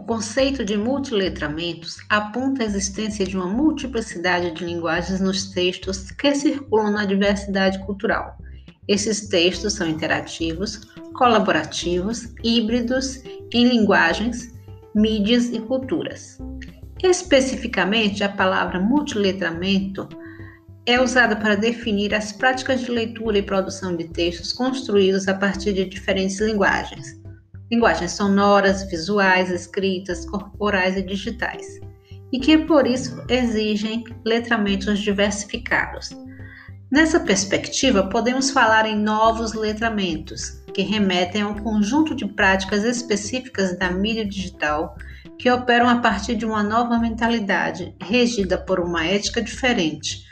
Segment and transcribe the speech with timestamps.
[0.00, 6.92] conceito de multiletramentos aponta a existência de uma multiplicidade de linguagens nos textos que circulam
[6.92, 8.36] na diversidade cultural.
[8.88, 10.80] Esses textos são interativos,
[11.14, 13.22] colaborativos, híbridos
[13.52, 14.54] em linguagens,
[14.94, 16.38] mídias e culturas.
[17.02, 20.08] Especificamente, a palavra multiletramento
[20.86, 25.72] é usada para definir as práticas de leitura e produção de textos construídos a partir
[25.72, 27.25] de diferentes linguagens.
[27.70, 31.80] Linguagens sonoras, visuais, escritas, corporais e digitais,
[32.32, 36.10] e que por isso exigem letramentos diversificados.
[36.90, 43.76] Nessa perspectiva, podemos falar em novos letramentos, que remetem a um conjunto de práticas específicas
[43.78, 44.96] da mídia digital
[45.38, 50.26] que operam a partir de uma nova mentalidade, regida por uma ética diferente